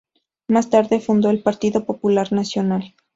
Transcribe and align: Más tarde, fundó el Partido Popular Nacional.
Más 0.47 0.71
tarde, 0.71 0.99
fundó 0.99 1.29
el 1.29 1.43
Partido 1.43 1.85
Popular 1.85 2.33
Nacional. 2.33 2.95